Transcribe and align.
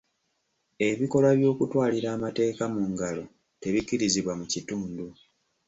Ebikolwa 0.89 1.31
by'okutwalira 1.39 2.07
amateeka 2.15 2.63
mu 2.73 2.83
ngalo 2.91 3.23
tebikkirizibwa 3.61 4.33
mu 4.39 4.45
kitundu. 4.53 5.05